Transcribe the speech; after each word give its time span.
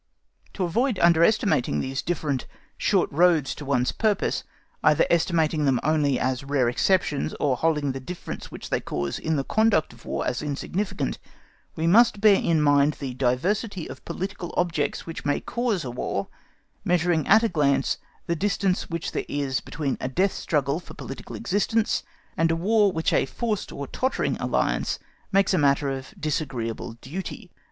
To 0.53 0.63
avoid 0.63 0.97
under 0.97 1.23
estimating 1.23 1.79
these 1.79 2.01
different 2.01 2.47
short 2.75 3.11
roads 3.11 3.53
to 3.53 3.65
one's 3.65 3.91
purpose, 3.91 4.43
either 4.83 5.05
estimating 5.11 5.65
them 5.65 5.79
only 5.83 6.19
as 6.19 6.43
rare 6.43 6.67
exceptions, 6.67 7.35
or 7.39 7.55
holding 7.55 7.91
the 7.91 7.99
difference 7.99 8.49
which 8.49 8.71
they 8.71 8.79
cause 8.79 9.19
in 9.19 9.35
the 9.35 9.43
conduct 9.43 9.93
of 9.93 10.03
War 10.03 10.25
as 10.25 10.41
insignificant, 10.41 11.19
we 11.75 11.85
must 11.85 12.19
bear 12.19 12.37
in 12.41 12.63
mind 12.63 12.93
the 12.93 13.13
diversity 13.13 13.87
of 13.87 14.03
political 14.03 14.51
objects 14.57 15.05
which 15.05 15.23
may 15.23 15.39
cause 15.39 15.85
a 15.85 15.91
War—measure 15.91 17.13
at 17.27 17.43
a 17.43 17.49
glance 17.49 17.99
the 18.25 18.35
distance 18.35 18.89
which 18.89 19.11
there 19.11 19.25
is 19.29 19.61
between 19.61 19.99
a 20.01 20.09
death 20.09 20.33
struggle 20.33 20.79
for 20.79 20.95
political 20.95 21.35
existence 21.35 22.01
and 22.35 22.49
a 22.49 22.55
War 22.55 22.91
which 22.91 23.13
a 23.13 23.27
forced 23.27 23.71
or 23.71 23.85
tottering 23.85 24.35
alliance 24.37 24.97
makes 25.31 25.53
a 25.53 25.59
matter 25.59 25.91
of 25.91 26.15
disagreeable 26.19 26.93
duty. 27.01 27.51